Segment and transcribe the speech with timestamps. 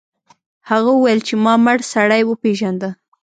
[0.69, 2.89] هغه وویل چې ما مړ سړی وپیژنده.